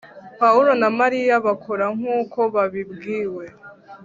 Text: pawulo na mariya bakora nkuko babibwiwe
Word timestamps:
pawulo 0.39 0.71
na 0.81 0.89
mariya 0.99 1.33
bakora 1.45 1.85
nkuko 1.97 2.39
babibwiwe 2.53 3.45